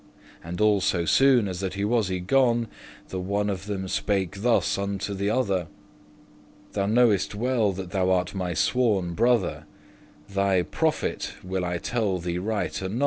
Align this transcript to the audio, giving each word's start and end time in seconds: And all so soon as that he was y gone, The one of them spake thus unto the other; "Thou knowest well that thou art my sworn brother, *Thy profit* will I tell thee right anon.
And 0.43 0.59
all 0.59 0.81
so 0.81 1.05
soon 1.05 1.47
as 1.47 1.59
that 1.59 1.75
he 1.75 1.85
was 1.85 2.09
y 2.09 2.17
gone, 2.17 2.67
The 3.09 3.19
one 3.19 3.51
of 3.51 3.67
them 3.67 3.87
spake 3.87 4.41
thus 4.41 4.75
unto 4.79 5.13
the 5.13 5.29
other; 5.29 5.67
"Thou 6.71 6.87
knowest 6.87 7.35
well 7.35 7.71
that 7.73 7.91
thou 7.91 8.09
art 8.09 8.33
my 8.33 8.55
sworn 8.55 9.13
brother, 9.13 9.65
*Thy 10.27 10.63
profit* 10.63 11.33
will 11.43 11.63
I 11.63 11.77
tell 11.77 12.17
thee 12.17 12.39
right 12.39 12.81
anon. 12.81 12.99